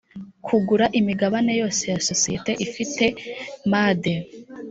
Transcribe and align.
kugura 0.45 0.85
imigabane 0.99 1.51
yose 1.61 1.83
ya 1.91 1.99
sosiyete 2.09 2.51
ifite 2.65 3.03
made 3.71 4.13